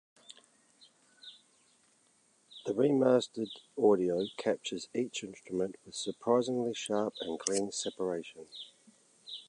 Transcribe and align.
The 2.65 2.73
remastered 2.73 3.51
audio 3.77 4.25
captures 4.35 4.87
each 4.95 5.23
instrument 5.23 5.75
with 5.85 5.93
surprisingly 5.93 6.73
sharp 6.73 7.13
and 7.21 7.37
clean 7.39 7.71
separation. 7.71 8.47